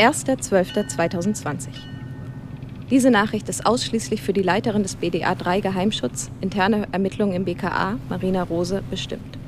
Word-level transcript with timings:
1.12.2020. 0.00 1.68
Diese 2.88 3.10
Nachricht 3.10 3.50
ist 3.50 3.66
ausschließlich 3.66 4.22
für 4.22 4.32
die 4.32 4.42
Leiterin 4.42 4.82
des 4.82 4.96
BDA 4.96 5.34
3 5.34 5.60
Geheimschutz, 5.60 6.30
interne 6.40 6.88
Ermittlungen 6.90 7.34
im 7.34 7.44
BKA, 7.44 7.98
Marina 8.08 8.42
Rose, 8.42 8.82
bestimmt. 8.88 9.38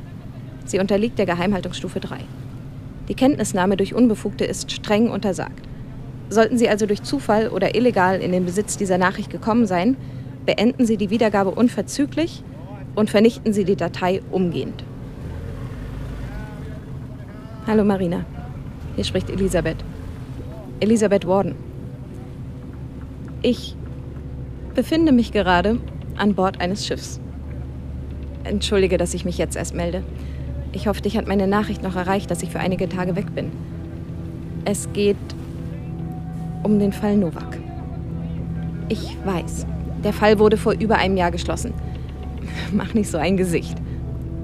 Sie 0.67 0.79
unterliegt 0.79 1.19
der 1.19 1.25
Geheimhaltungsstufe 1.25 2.01
3. 2.01 2.19
Die 3.09 3.15
Kenntnisnahme 3.15 3.79
durch 3.79 3.95
Unbefugte 3.95 4.45
ist 4.45 4.71
streng 4.71 5.11
untersagt. 5.11 5.67
Sollten 6.29 6.59
Sie 6.59 6.69
also 6.69 6.85
durch 6.85 7.03
Zufall 7.03 7.49
oder 7.49 7.75
illegal 7.75 8.21
in 8.21 8.33
den 8.33 8.45
Besitz 8.45 8.77
dieser 8.77 8.99
Nachricht 8.99 9.31
gekommen 9.31 9.67
sein, 9.67 9.97
beenden 10.45 10.85
Sie 10.85 10.99
die 10.99 11.09
Wiedergabe 11.09 11.51
unverzüglich 11.53 12.45
und 12.95 13.09
vernichten 13.09 13.55
Sie 13.55 13.65
die 13.65 13.77
Datei 13.77 14.21
umgehend. 14.31 14.85
Hallo 17.67 17.85
Marina, 17.85 18.27
hier 18.97 19.05
spricht 19.05 19.31
Elisabeth. 19.31 19.83
Elisabeth 20.83 21.29
Warden. 21.29 21.55
Ich 23.41 23.77
befinde 24.75 25.13
mich 25.13 25.31
gerade 25.31 25.79
an 26.17 26.35
Bord 26.35 26.61
eines 26.61 26.85
Schiffs. 26.85 27.21
Entschuldige, 28.43 28.99
dass 28.99 29.15
ich 29.15 29.25
mich 29.25 29.39
jetzt 29.39 29.55
erst 29.55 29.77
melde. 29.77 30.03
Ich 30.73 30.89
hoffe, 30.89 31.01
dich 31.01 31.17
hat 31.17 31.29
meine 31.29 31.47
Nachricht 31.47 31.85
noch 31.85 31.95
erreicht, 31.95 32.33
dass 32.33 32.43
ich 32.43 32.51
für 32.51 32.59
einige 32.59 32.89
Tage 32.89 33.15
weg 33.15 33.33
bin. 33.33 33.53
Es 34.65 34.93
geht 34.93 35.17
um 36.65 36.81
den 36.81 36.93
Fall 36.93 37.17
Novak. 37.17 37.61
Ich 38.89 39.17
weiß, 39.25 39.67
der 40.03 40.13
Fall 40.13 40.41
wurde 40.41 40.57
vor 40.57 40.73
über 40.73 40.97
einem 40.97 41.17
Jahr 41.17 41.31
geschlossen. 41.31 41.75
Mach 42.73 42.93
nicht 42.93 43.09
so 43.09 43.19
ein 43.19 43.37
Gesicht. 43.37 43.77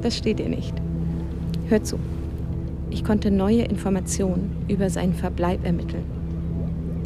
Das 0.02 0.16
steht 0.16 0.39
dir 0.39 0.48
nicht. 0.48 0.75
Hör 1.69 1.83
zu. 1.83 1.98
Ich 2.91 3.02
konnte 3.02 3.33
neue 3.33 3.62
Informationen 3.62 4.64
über 4.69 4.89
seinen 4.89 5.14
Verbleib 5.14 5.64
ermitteln. 5.64 6.17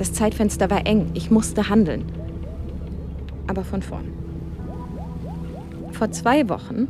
Das 0.03 0.15
Zeitfenster 0.15 0.69
war 0.69 0.85
eng. 0.85 1.13
Ich 1.15 1.31
musste 1.31 1.69
handeln. 1.69 2.05
Aber 3.47 3.63
von 3.63 3.83
vorn. 3.83 4.13
Vor 5.93 6.11
zwei 6.11 6.49
Wochen 6.49 6.89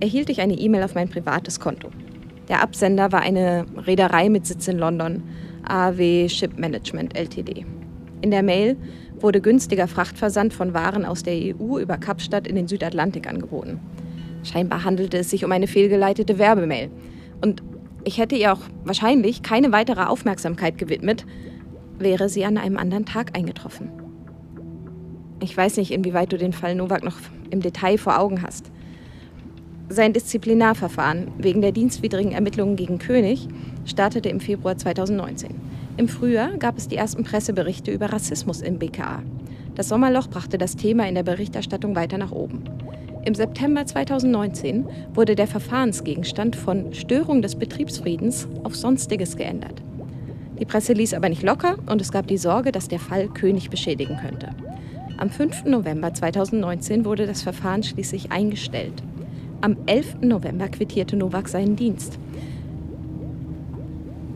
erhielt 0.00 0.28
ich 0.28 0.42
eine 0.42 0.52
E-Mail 0.52 0.82
auf 0.82 0.94
mein 0.94 1.08
privates 1.08 1.60
Konto. 1.60 1.88
Der 2.50 2.60
Absender 2.60 3.10
war 3.10 3.22
eine 3.22 3.64
Reederei 3.74 4.28
mit 4.28 4.44
Sitz 4.44 4.68
in 4.68 4.76
London, 4.76 5.22
AW 5.66 6.28
Ship 6.28 6.58
Management 6.58 7.16
Ltd. 7.16 7.64
In 8.20 8.30
der 8.30 8.42
Mail 8.42 8.76
wurde 9.18 9.40
günstiger 9.40 9.88
Frachtversand 9.88 10.52
von 10.52 10.74
Waren 10.74 11.06
aus 11.06 11.22
der 11.22 11.32
EU 11.32 11.78
über 11.78 11.96
Kapstadt 11.96 12.46
in 12.46 12.56
den 12.56 12.68
Südatlantik 12.68 13.26
angeboten. 13.26 13.80
Scheinbar 14.42 14.84
handelte 14.84 15.16
es 15.16 15.30
sich 15.30 15.46
um 15.46 15.52
eine 15.52 15.68
fehlgeleitete 15.68 16.38
Werbemail. 16.38 16.90
Und 17.40 17.62
ich 18.04 18.18
hätte 18.18 18.36
ihr 18.36 18.52
auch 18.52 18.60
wahrscheinlich 18.84 19.42
keine 19.42 19.72
weitere 19.72 20.02
Aufmerksamkeit 20.02 20.76
gewidmet, 20.76 21.24
wäre 22.02 22.28
sie 22.28 22.44
an 22.44 22.58
einem 22.58 22.76
anderen 22.76 23.06
Tag 23.06 23.36
eingetroffen. 23.36 23.90
Ich 25.40 25.56
weiß 25.56 25.76
nicht, 25.78 25.90
inwieweit 25.90 26.32
du 26.32 26.38
den 26.38 26.52
Fall 26.52 26.74
Novak 26.74 27.02
noch 27.02 27.16
im 27.50 27.60
Detail 27.60 27.98
vor 27.98 28.18
Augen 28.18 28.42
hast. 28.42 28.70
Sein 29.88 30.12
Disziplinarverfahren 30.12 31.32
wegen 31.38 31.60
der 31.60 31.72
dienstwidrigen 31.72 32.32
Ermittlungen 32.32 32.76
gegen 32.76 32.98
König 32.98 33.48
startete 33.84 34.28
im 34.28 34.40
Februar 34.40 34.76
2019. 34.76 35.50
Im 35.96 36.08
Frühjahr 36.08 36.56
gab 36.56 36.78
es 36.78 36.88
die 36.88 36.96
ersten 36.96 37.24
Presseberichte 37.24 37.90
über 37.90 38.12
Rassismus 38.12 38.62
im 38.62 38.78
BKA. 38.78 39.22
Das 39.74 39.88
Sommerloch 39.88 40.28
brachte 40.28 40.58
das 40.58 40.76
Thema 40.76 41.08
in 41.08 41.14
der 41.14 41.22
Berichterstattung 41.22 41.96
weiter 41.96 42.18
nach 42.18 42.32
oben. 42.32 42.64
Im 43.24 43.34
September 43.34 43.84
2019 43.84 44.86
wurde 45.14 45.34
der 45.34 45.46
Verfahrensgegenstand 45.46 46.56
von 46.56 46.92
Störung 46.92 47.42
des 47.42 47.56
Betriebsfriedens 47.56 48.48
auf 48.64 48.74
Sonstiges 48.74 49.36
geändert. 49.36 49.82
Die 50.62 50.66
Presse 50.66 50.92
ließ 50.92 51.14
aber 51.14 51.28
nicht 51.28 51.42
locker 51.42 51.74
und 51.90 52.00
es 52.00 52.12
gab 52.12 52.28
die 52.28 52.38
Sorge, 52.38 52.70
dass 52.70 52.86
der 52.86 53.00
Fall 53.00 53.26
König 53.26 53.68
beschädigen 53.68 54.16
könnte. 54.16 54.50
Am 55.18 55.28
5. 55.28 55.64
November 55.64 56.14
2019 56.14 57.04
wurde 57.04 57.26
das 57.26 57.42
Verfahren 57.42 57.82
schließlich 57.82 58.30
eingestellt. 58.30 59.02
Am 59.60 59.76
11. 59.86 60.18
November 60.20 60.68
quittierte 60.68 61.16
Novak 61.16 61.48
seinen 61.48 61.74
Dienst. 61.74 62.16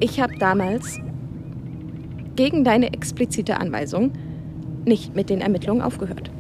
Ich 0.01 0.21
habe 0.21 0.37
damals 0.37 0.99
gegen 2.35 2.65
deine 2.65 2.93
explizite 2.93 3.61
Anweisung 3.61 4.11
nicht 4.85 5.15
mit 5.15 5.31
den 5.31 5.41
Ermittlungen 5.41 5.81
aufgehört. 5.81 6.33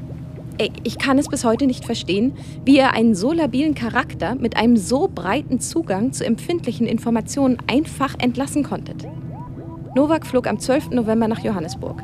Ich 0.82 0.98
kann 0.98 1.16
es 1.16 1.28
bis 1.28 1.44
heute 1.44 1.68
nicht 1.68 1.84
verstehen, 1.84 2.32
wie 2.64 2.78
ihr 2.78 2.92
einen 2.92 3.14
so 3.14 3.32
labilen 3.32 3.76
Charakter 3.76 4.34
mit 4.34 4.56
einem 4.56 4.78
so 4.78 5.06
breiten 5.06 5.60
Zugang 5.60 6.12
zu 6.12 6.26
empfindlichen 6.26 6.88
Informationen 6.88 7.58
einfach 7.68 8.16
entlassen 8.18 8.64
konntet. 8.64 9.06
Novak 9.96 10.26
flog 10.26 10.46
am 10.46 10.58
12. 10.58 10.90
November 10.90 11.26
nach 11.26 11.42
Johannesburg, 11.42 12.02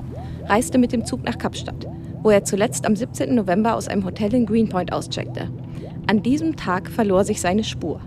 reiste 0.48 0.78
mit 0.78 0.92
dem 0.92 1.04
Zug 1.04 1.24
nach 1.24 1.36
Kapstadt, 1.36 1.86
wo 2.22 2.30
er 2.30 2.42
zuletzt 2.42 2.86
am 2.86 2.96
17. 2.96 3.34
November 3.34 3.74
aus 3.74 3.86
einem 3.86 4.06
Hotel 4.06 4.32
in 4.32 4.46
Greenpoint 4.46 4.94
auscheckte. 4.94 5.50
An 6.06 6.22
diesem 6.22 6.56
Tag 6.56 6.88
verlor 6.88 7.24
sich 7.24 7.42
seine 7.42 7.64
Spur. 7.64 8.00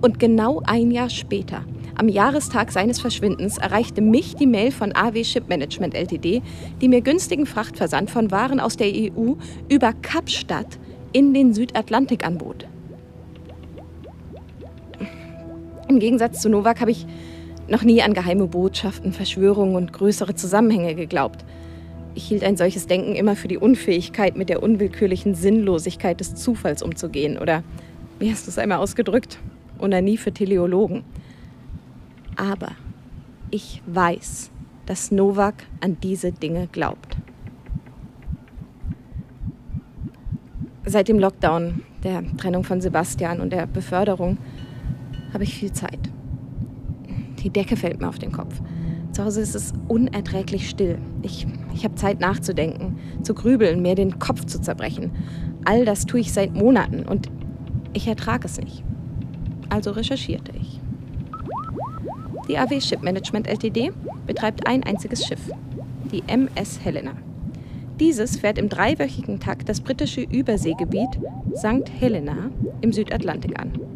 Und 0.00 0.18
genau 0.18 0.62
ein 0.66 0.90
Jahr 0.90 1.10
später, 1.10 1.64
am 1.94 2.08
Jahrestag 2.08 2.72
seines 2.72 2.98
Verschwindens, 3.00 3.58
erreichte 3.58 4.00
mich 4.00 4.34
die 4.34 4.48
Mail 4.48 4.72
von 4.72 4.96
AW 4.96 5.22
Ship 5.22 5.48
Management 5.48 5.94
Ltd., 5.94 6.42
die 6.80 6.88
mir 6.88 7.00
günstigen 7.00 7.46
Frachtversand 7.46 8.10
von 8.10 8.32
Waren 8.32 8.58
aus 8.58 8.76
der 8.76 8.88
EU 8.88 9.34
über 9.68 9.92
Kapstadt 9.92 10.80
in 11.12 11.34
den 11.34 11.54
Südatlantik 11.54 12.26
anbot. 12.26 12.66
Im 15.86 16.00
Gegensatz 16.00 16.40
zu 16.40 16.48
Novak 16.48 16.80
habe 16.80 16.90
ich 16.90 17.06
noch 17.70 17.82
nie 17.84 18.02
an 18.02 18.12
geheime 18.14 18.48
Botschaften, 18.48 19.12
Verschwörungen 19.12 19.76
und 19.76 19.92
größere 19.92 20.34
Zusammenhänge 20.34 20.94
geglaubt. 20.94 21.44
Ich 22.14 22.26
hielt 22.26 22.42
ein 22.42 22.56
solches 22.56 22.88
Denken 22.88 23.14
immer 23.14 23.36
für 23.36 23.48
die 23.48 23.58
Unfähigkeit, 23.58 24.36
mit 24.36 24.48
der 24.48 24.62
unwillkürlichen 24.62 25.34
Sinnlosigkeit 25.34 26.18
des 26.18 26.34
Zufalls 26.34 26.82
umzugehen. 26.82 27.38
Oder, 27.38 27.62
wie 28.18 28.30
hast 28.30 28.46
du 28.46 28.50
es 28.50 28.58
einmal 28.58 28.78
ausgedrückt, 28.78 29.38
nie 30.02 30.16
für 30.16 30.32
Teleologen. 30.32 31.04
Aber 32.36 32.72
ich 33.50 33.82
weiß, 33.86 34.50
dass 34.86 35.10
Novak 35.10 35.54
an 35.80 35.96
diese 36.02 36.32
Dinge 36.32 36.68
glaubt. 36.70 37.16
Seit 40.84 41.08
dem 41.08 41.18
Lockdown, 41.18 41.82
der 42.02 42.24
Trennung 42.36 42.64
von 42.64 42.80
Sebastian 42.80 43.40
und 43.40 43.50
der 43.50 43.66
Beförderung 43.66 44.38
habe 45.32 45.44
ich 45.44 45.54
viel 45.54 45.72
Zeit. 45.72 46.09
Die 47.42 47.50
Decke 47.50 47.76
fällt 47.76 48.00
mir 48.00 48.08
auf 48.08 48.18
den 48.18 48.32
Kopf. 48.32 48.60
Zu 49.12 49.24
Hause 49.24 49.40
ist 49.40 49.54
es 49.54 49.72
unerträglich 49.88 50.68
still. 50.68 50.98
Ich, 51.22 51.46
ich 51.74 51.84
habe 51.84 51.94
Zeit 51.96 52.20
nachzudenken, 52.20 52.98
zu 53.22 53.34
grübeln, 53.34 53.82
mir 53.82 53.94
den 53.94 54.18
Kopf 54.18 54.44
zu 54.44 54.60
zerbrechen. 54.60 55.10
All 55.64 55.84
das 55.84 56.06
tue 56.06 56.20
ich 56.20 56.32
seit 56.32 56.54
Monaten 56.54 57.04
und 57.06 57.30
ich 57.92 58.06
ertrage 58.06 58.46
es 58.46 58.60
nicht. 58.60 58.84
Also 59.68 59.90
recherchierte 59.90 60.52
ich. 60.60 60.80
Die 62.48 62.58
AW 62.58 62.80
Ship 62.80 63.02
Management 63.02 63.48
Ltd. 63.48 63.92
betreibt 64.26 64.66
ein 64.66 64.82
einziges 64.84 65.24
Schiff, 65.24 65.50
die 66.12 66.22
MS 66.26 66.80
Helena. 66.82 67.12
Dieses 67.98 68.36
fährt 68.36 68.58
im 68.58 68.68
dreiwöchigen 68.68 69.40
Takt 69.40 69.68
das 69.68 69.80
britische 69.80 70.22
Überseegebiet 70.22 71.10
St. 71.54 71.90
Helena 72.00 72.50
im 72.80 72.92
Südatlantik 72.92 73.60
an. 73.60 73.89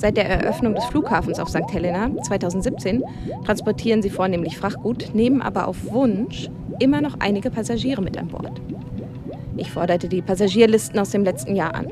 Seit 0.00 0.16
der 0.16 0.30
Eröffnung 0.30 0.74
des 0.74 0.86
Flughafens 0.86 1.38
auf 1.38 1.50
St. 1.50 1.70
Helena 1.70 2.10
2017 2.22 3.04
transportieren 3.44 4.00
sie 4.00 4.08
vornehmlich 4.08 4.56
Frachtgut, 4.56 5.14
nehmen 5.14 5.42
aber 5.42 5.68
auf 5.68 5.92
Wunsch 5.92 6.48
immer 6.78 7.02
noch 7.02 7.16
einige 7.18 7.50
Passagiere 7.50 8.00
mit 8.00 8.16
an 8.16 8.28
Bord. 8.28 8.62
Ich 9.58 9.70
forderte 9.70 10.08
die 10.08 10.22
Passagierlisten 10.22 10.98
aus 10.98 11.10
dem 11.10 11.22
letzten 11.22 11.54
Jahr 11.54 11.74
an. 11.74 11.88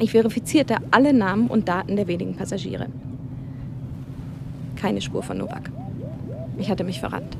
Ich 0.00 0.10
verifizierte 0.10 0.78
alle 0.90 1.12
Namen 1.12 1.46
und 1.46 1.68
Daten 1.68 1.94
der 1.94 2.08
wenigen 2.08 2.34
Passagiere. 2.34 2.88
Keine 4.74 5.00
Spur 5.00 5.22
von 5.22 5.38
Novak. 5.38 5.70
Ich 6.58 6.68
hatte 6.68 6.82
mich 6.82 6.98
verrannt. 6.98 7.38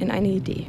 In 0.00 0.10
eine 0.10 0.28
Idee. 0.28 0.66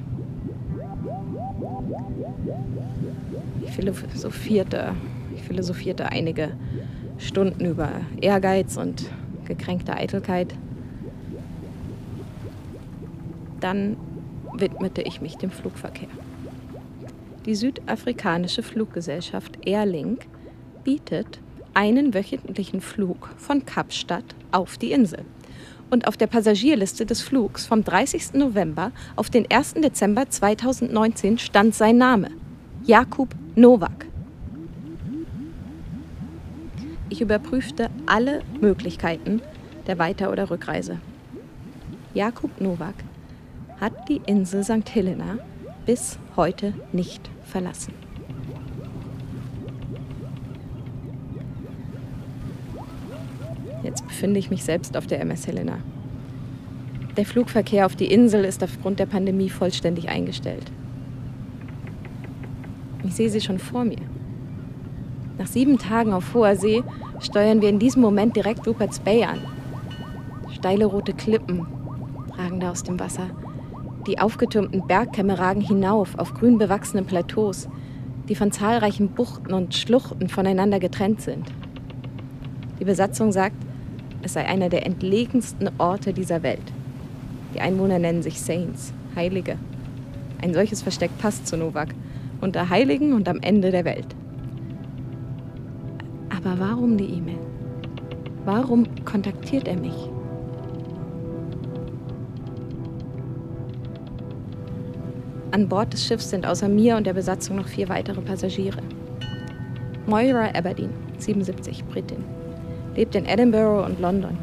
Ich 3.65 3.71
philosophierte, 3.71 4.93
ich 5.35 5.41
philosophierte 5.41 6.05
einige 6.05 6.51
Stunden 7.17 7.65
über 7.65 7.89
Ehrgeiz 8.21 8.77
und 8.77 9.09
gekränkte 9.45 9.95
Eitelkeit. 9.95 10.53
Dann 13.59 13.97
widmete 14.53 15.01
ich 15.01 15.21
mich 15.21 15.37
dem 15.37 15.51
Flugverkehr. 15.51 16.09
Die 17.45 17.55
südafrikanische 17.55 18.63
Fluggesellschaft 18.63 19.65
Airlink 19.65 20.25
bietet 20.83 21.39
einen 21.73 22.13
wöchentlichen 22.13 22.81
Flug 22.81 23.29
von 23.37 23.65
Kapstadt 23.65 24.35
auf 24.51 24.77
die 24.77 24.91
Insel. 24.91 25.19
Und 25.91 26.07
auf 26.07 26.17
der 26.17 26.27
Passagierliste 26.27 27.05
des 27.05 27.21
Flugs 27.21 27.67
vom 27.67 27.83
30. 27.83 28.33
November 28.33 28.91
auf 29.15 29.29
den 29.29 29.45
1. 29.51 29.75
Dezember 29.75 30.27
2019 30.27 31.37
stand 31.37 31.75
sein 31.75 31.97
Name, 31.97 32.31
Jakub 32.83 33.29
Nowak. 33.55 34.07
Ich 37.15 37.21
überprüfte 37.21 37.89
alle 38.07 38.41
Möglichkeiten 38.59 39.41
der 39.87 39.97
Weiter- 39.97 40.33
oder 40.33 40.49
Rückreise. 40.51 40.99
Jakub 42.13 42.59
Nowak, 42.59 42.95
hat 43.79 44.09
die 44.09 44.19
Insel 44.25 44.65
St. 44.65 44.93
Helena 44.93 45.37
bis 45.85 46.19
heute 46.35 46.73
nicht 46.91 47.29
verlassen. 47.45 47.93
Jetzt 53.81 54.05
befinde 54.05 54.37
ich 54.37 54.49
mich 54.49 54.65
selbst 54.65 54.97
auf 54.97 55.07
der 55.07 55.21
MS 55.21 55.47
Helena. 55.47 55.77
Der 57.15 57.25
Flugverkehr 57.25 57.85
auf 57.85 57.95
die 57.95 58.11
Insel 58.11 58.43
ist 58.43 58.61
aufgrund 58.61 58.99
der 58.99 59.05
Pandemie 59.05 59.49
vollständig 59.49 60.09
eingestellt. 60.09 60.69
Ich 63.05 63.15
sehe 63.15 63.29
sie 63.29 63.39
schon 63.39 63.57
vor 63.59 63.85
mir. 63.85 64.14
Nach 65.37 65.47
sieben 65.47 65.77
Tagen 65.77 66.13
auf 66.13 66.33
hoher 66.33 66.55
See 66.55 66.83
steuern 67.19 67.61
wir 67.61 67.69
in 67.69 67.79
diesem 67.79 68.01
Moment 68.01 68.35
direkt 68.35 68.65
Rupert's 68.67 68.99
Bay 68.99 69.23
an. 69.23 69.39
Steile 70.53 70.85
rote 70.85 71.13
Klippen 71.13 71.67
ragen 72.37 72.59
da 72.59 72.71
aus 72.71 72.83
dem 72.83 72.99
Wasser. 72.99 73.29
Die 74.07 74.19
aufgetürmten 74.19 74.87
Bergkämme 74.87 75.37
ragen 75.37 75.61
hinauf 75.61 76.17
auf 76.17 76.33
grün 76.33 76.57
bewachsene 76.57 77.03
Plateaus, 77.03 77.67
die 78.29 78.35
von 78.35 78.51
zahlreichen 78.51 79.09
Buchten 79.09 79.53
und 79.53 79.75
Schluchten 79.75 80.29
voneinander 80.29 80.79
getrennt 80.79 81.21
sind. 81.21 81.51
Die 82.79 82.85
Besatzung 82.85 83.31
sagt, 83.31 83.57
es 84.21 84.33
sei 84.33 84.45
einer 84.45 84.69
der 84.69 84.85
entlegensten 84.85 85.69
Orte 85.77 86.13
dieser 86.13 86.43
Welt. 86.43 86.71
Die 87.53 87.61
Einwohner 87.61 87.99
nennen 87.99 88.23
sich 88.23 88.39
Saints, 88.41 88.93
Heilige. 89.15 89.57
Ein 90.41 90.53
solches 90.53 90.81
Versteck 90.81 91.11
passt 91.17 91.47
zu 91.47 91.57
Novak, 91.57 91.89
unter 92.41 92.69
Heiligen 92.69 93.13
und 93.13 93.27
am 93.27 93.39
Ende 93.39 93.71
der 93.71 93.85
Welt. 93.85 94.07
Aber 96.45 96.59
warum 96.59 96.95
die 96.95 97.05
E-Mail? 97.05 97.39
Warum 98.45 98.85
kontaktiert 99.03 99.67
er 99.67 99.77
mich? 99.77 99.95
An 105.49 105.67
Bord 105.67 105.91
des 105.91 106.05
Schiffs 106.05 106.29
sind 106.29 106.45
außer 106.45 106.69
mir 106.69 106.97
und 106.97 107.07
der 107.07 107.13
Besatzung 107.13 107.55
noch 107.55 107.67
vier 107.67 107.89
weitere 107.89 108.21
Passagiere. 108.21 108.81
Moira 110.05 110.49
Aberdeen, 110.55 110.91
77, 111.17 111.83
Britin, 111.85 112.23
lebt 112.95 113.15
in 113.15 113.25
Edinburgh 113.25 113.83
und 113.83 113.99
London. 113.99 114.37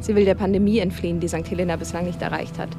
Sie 0.00 0.16
will 0.16 0.24
der 0.24 0.34
Pandemie 0.34 0.78
entfliehen, 0.78 1.20
die 1.20 1.28
St. 1.28 1.48
Helena 1.48 1.76
bislang 1.76 2.06
nicht 2.06 2.22
erreicht 2.22 2.58
hat. 2.58 2.70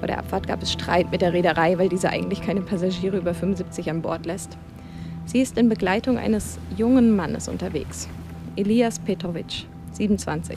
Vor 0.00 0.08
der 0.08 0.18
Abfahrt 0.18 0.48
gab 0.48 0.60
es 0.60 0.72
Streit 0.72 1.12
mit 1.12 1.22
der 1.22 1.32
Reederei, 1.32 1.78
weil 1.78 1.88
diese 1.88 2.10
eigentlich 2.10 2.42
keine 2.42 2.62
Passagiere 2.62 3.18
über 3.18 3.32
75 3.32 3.88
an 3.90 4.02
Bord 4.02 4.26
lässt. 4.26 4.58
Sie 5.26 5.40
ist 5.40 5.58
in 5.58 5.68
Begleitung 5.68 6.18
eines 6.18 6.56
jungen 6.76 7.16
Mannes 7.16 7.48
unterwegs, 7.48 8.08
Elias 8.54 9.00
Petrovic, 9.00 9.66
27. 9.90 10.56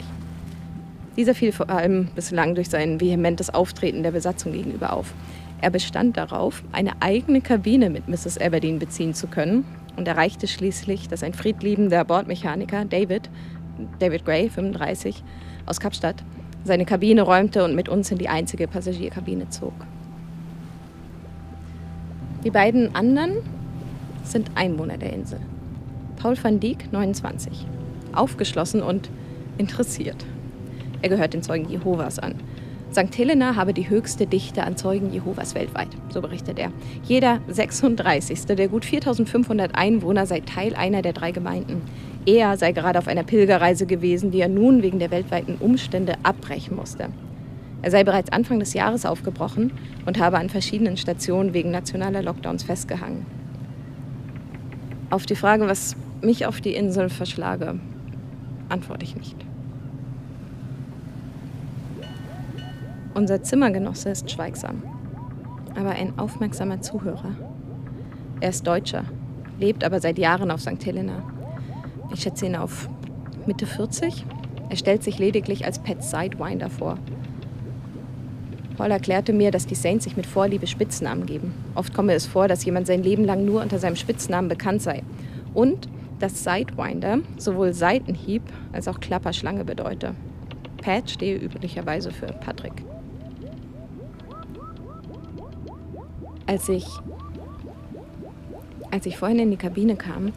Dieser 1.16 1.34
fiel 1.34 1.50
vor 1.50 1.68
allem 1.68 2.06
bislang 2.14 2.54
durch 2.54 2.70
sein 2.70 3.00
vehementes 3.00 3.52
Auftreten 3.52 4.04
der 4.04 4.12
Besatzung 4.12 4.52
gegenüber 4.52 4.92
auf. 4.92 5.12
Er 5.60 5.70
bestand 5.70 6.16
darauf, 6.16 6.62
eine 6.70 6.92
eigene 7.00 7.40
Kabine 7.40 7.90
mit 7.90 8.06
Mrs. 8.08 8.38
Aberdeen 8.38 8.78
beziehen 8.78 9.12
zu 9.12 9.26
können 9.26 9.64
und 9.96 10.06
erreichte 10.06 10.46
schließlich, 10.46 11.08
dass 11.08 11.24
ein 11.24 11.34
friedliebender 11.34 12.04
Bordmechaniker, 12.04 12.84
David, 12.84 13.28
David 13.98 14.24
Gray, 14.24 14.48
35, 14.48 15.24
aus 15.66 15.80
Kapstadt, 15.80 16.22
seine 16.62 16.84
Kabine 16.84 17.22
räumte 17.22 17.64
und 17.64 17.74
mit 17.74 17.88
uns 17.88 18.12
in 18.12 18.18
die 18.18 18.28
einzige 18.28 18.68
Passagierkabine 18.68 19.48
zog. 19.48 19.74
Die 22.44 22.50
beiden 22.50 22.94
anderen 22.94 23.32
sind 24.24 24.50
Einwohner 24.54 24.98
der 24.98 25.12
Insel. 25.12 25.40
Paul 26.16 26.36
van 26.40 26.60
Dijk, 26.60 26.92
29, 26.92 27.66
aufgeschlossen 28.12 28.82
und 28.82 29.10
interessiert. 29.58 30.24
Er 31.02 31.08
gehört 31.08 31.34
den 31.34 31.42
Zeugen 31.42 31.68
Jehovas 31.68 32.18
an 32.18 32.34
St. 32.92 33.16
Helena 33.16 33.54
habe 33.54 33.72
die 33.72 33.88
höchste 33.88 34.26
Dichte 34.26 34.64
an 34.64 34.76
Zeugen 34.76 35.12
Jehovas 35.12 35.54
weltweit, 35.54 35.88
so 36.08 36.20
berichtet 36.20 36.58
er. 36.58 36.72
Jeder 37.04 37.38
36. 37.46 38.46
der 38.46 38.66
gut 38.66 38.84
4500 38.84 39.76
Einwohner 39.76 40.26
sei 40.26 40.40
Teil 40.40 40.74
einer 40.74 41.00
der 41.00 41.12
drei 41.12 41.30
Gemeinden. 41.30 41.82
Er 42.26 42.56
sei 42.56 42.72
gerade 42.72 42.98
auf 42.98 43.06
einer 43.06 43.22
Pilgerreise 43.22 43.86
gewesen, 43.86 44.32
die 44.32 44.40
er 44.40 44.48
nun 44.48 44.82
wegen 44.82 44.98
der 44.98 45.12
weltweiten 45.12 45.54
Umstände 45.60 46.14
abbrechen 46.24 46.74
musste. 46.74 47.10
Er 47.82 47.92
sei 47.92 48.02
bereits 48.02 48.32
Anfang 48.32 48.58
des 48.58 48.74
Jahres 48.74 49.06
aufgebrochen 49.06 49.70
und 50.04 50.18
habe 50.18 50.38
an 50.38 50.48
verschiedenen 50.48 50.96
Stationen 50.96 51.54
wegen 51.54 51.70
nationaler 51.70 52.22
Lockdowns 52.22 52.64
festgehangen. 52.64 53.24
Auf 55.10 55.26
die 55.26 55.34
Frage, 55.34 55.66
was 55.66 55.96
mich 56.22 56.46
auf 56.46 56.60
die 56.60 56.74
Insel 56.74 57.08
verschlage, 57.08 57.80
antworte 58.68 59.04
ich 59.04 59.16
nicht. 59.16 59.36
Unser 63.14 63.42
Zimmergenosse 63.42 64.10
ist 64.10 64.30
schweigsam, 64.30 64.84
aber 65.76 65.90
ein 65.90 66.16
aufmerksamer 66.16 66.80
Zuhörer. 66.80 67.34
Er 68.40 68.50
ist 68.50 68.64
Deutscher, 68.64 69.04
lebt 69.58 69.82
aber 69.82 70.00
seit 70.00 70.16
Jahren 70.16 70.52
auf 70.52 70.60
St. 70.60 70.86
Helena. 70.86 71.24
Ich 72.14 72.20
schätze 72.20 72.46
ihn 72.46 72.54
auf 72.54 72.88
Mitte 73.46 73.66
40. 73.66 74.24
Er 74.68 74.76
stellt 74.76 75.02
sich 75.02 75.18
lediglich 75.18 75.64
als 75.64 75.80
Pet 75.80 76.04
Sidewinder 76.04 76.70
vor. 76.70 76.98
Paul 78.80 78.92
erklärte 78.92 79.34
mir, 79.34 79.50
dass 79.50 79.66
die 79.66 79.74
Saints 79.74 80.04
sich 80.04 80.16
mit 80.16 80.24
Vorliebe 80.24 80.66
Spitznamen 80.66 81.26
geben. 81.26 81.52
Oft 81.74 81.92
komme 81.92 82.14
es 82.14 82.24
vor, 82.24 82.48
dass 82.48 82.64
jemand 82.64 82.86
sein 82.86 83.02
Leben 83.02 83.26
lang 83.26 83.44
nur 83.44 83.60
unter 83.60 83.78
seinem 83.78 83.94
Spitznamen 83.94 84.48
bekannt 84.48 84.80
sei. 84.80 85.02
Und 85.52 85.86
dass 86.18 86.44
Sidewinder 86.44 87.18
sowohl 87.36 87.74
Seitenhieb 87.74 88.40
als 88.72 88.88
auch 88.88 88.98
Klapperschlange 88.98 89.66
bedeute. 89.66 90.14
Pat 90.78 91.10
stehe 91.10 91.36
üblicherweise 91.36 92.10
für 92.10 92.28
Patrick. 92.28 92.72
Als 96.46 96.66
ich, 96.70 96.86
als 98.90 99.04
ich 99.04 99.18
vorhin 99.18 99.40
in 99.40 99.50
die 99.50 99.58
Kabine 99.58 99.96
kam, 99.96 100.32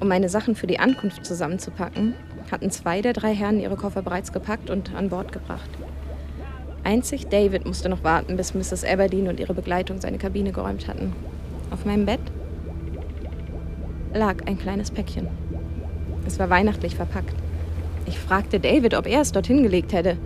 um 0.00 0.08
meine 0.08 0.28
Sachen 0.28 0.54
für 0.54 0.66
die 0.66 0.80
Ankunft 0.80 1.24
zusammenzupacken, 1.24 2.12
hatten 2.52 2.70
zwei 2.70 3.00
der 3.00 3.14
drei 3.14 3.34
Herren 3.34 3.58
ihre 3.58 3.76
Koffer 3.76 4.02
bereits 4.02 4.34
gepackt 4.34 4.68
und 4.68 4.94
an 4.94 5.08
Bord 5.08 5.32
gebracht. 5.32 5.70
Einzig 6.82 7.28
David 7.28 7.66
musste 7.66 7.88
noch 7.88 8.04
warten, 8.04 8.36
bis 8.36 8.54
Mrs. 8.54 8.84
Aberdeen 8.84 9.28
und 9.28 9.38
ihre 9.38 9.54
Begleitung 9.54 10.00
seine 10.00 10.18
Kabine 10.18 10.52
geräumt 10.52 10.88
hatten. 10.88 11.12
Auf 11.70 11.84
meinem 11.84 12.06
Bett 12.06 12.20
lag 14.14 14.36
ein 14.46 14.58
kleines 14.58 14.90
Päckchen. 14.90 15.28
Es 16.26 16.38
war 16.38 16.50
weihnachtlich 16.50 16.96
verpackt. 16.96 17.34
Ich 18.06 18.18
fragte 18.18 18.58
David, 18.58 18.94
ob 18.94 19.06
er 19.06 19.20
es 19.20 19.32
dorthin 19.32 19.62
gelegt 19.62 19.92
hätte. 19.92 20.16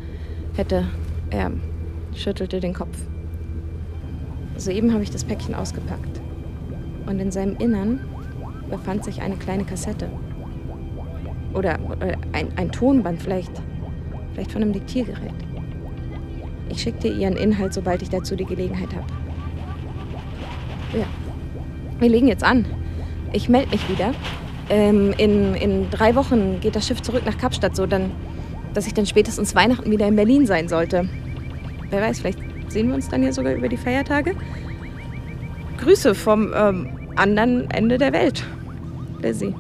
Hätte. 0.54 0.87
Er 1.30 1.50
schüttelte 2.14 2.61
den 2.61 2.75
Kopf. 2.75 2.96
Soeben 4.56 4.92
habe 4.92 5.02
ich 5.02 5.11
das 5.11 5.25
Päckchen 5.25 5.54
ausgepackt. 5.54 6.20
Und 7.06 7.18
in 7.18 7.32
seinem 7.32 7.56
Innern 7.56 8.00
befand 8.70 9.04
sich 9.04 9.20
eine 9.20 9.37
kleine 9.37 9.64
Kassette. 9.64 10.08
Oder, 11.52 11.78
oder 11.90 12.16
ein, 12.32 12.49
ein 12.56 12.70
Tonband, 12.70 13.20
vielleicht, 13.20 13.52
vielleicht 14.32 14.52
von 14.52 14.62
einem 14.62 14.73
Diktiergerät. 14.73 15.34
Ich 16.68 16.83
schickte 16.83 17.09
ihren 17.09 17.37
Inhalt, 17.37 17.75
sobald 17.75 18.02
ich 18.02 18.11
dazu 18.11 18.37
die 18.37 18.44
Gelegenheit 18.44 18.94
habe. 18.94 19.06
Ja, 20.92 21.06
wir 21.99 22.09
legen 22.09 22.28
jetzt 22.28 22.44
an. 22.44 22.64
Ich 23.33 23.49
melde 23.49 23.71
mich 23.71 23.88
wieder. 23.88 24.12
Ähm, 24.71 25.12
in, 25.18 25.54
in 25.54 25.90
drei 25.90 26.14
Wochen 26.14 26.61
geht 26.61 26.76
das 26.76 26.87
Schiff 26.87 27.02
zurück 27.02 27.23
nach 27.26 27.37
Kapstadt, 27.37 27.76
so 27.76 27.87
dann, 27.87 28.11
dass 28.73 28.87
ich 28.87 28.94
dann 28.94 29.06
spätestens 29.06 29.54
Weihnachten 29.54 29.90
wieder 29.90 30.06
in 30.06 30.16
Berlin 30.16 30.47
sein 30.47 30.68
sollte. 30.68 31.09
Wer 31.90 32.00
weiß, 32.00 32.21
vielleicht 32.21 32.38
sehen 32.68 32.88
wir 32.88 32.94
uns 32.94 33.09
dann 33.09 33.23
ja 33.23 33.33
sogar 33.33 33.54
über 33.54 33.68
die 33.68 33.76
Feiertage. 33.76 34.35
Grüße 35.78 36.14
vom 36.14 36.52
ähm, 36.56 36.88
anderen 37.16 37.71
Ende 37.71 37.99
der 37.99 38.12
Welt. 38.12 38.44
Lizzie. 39.21 39.54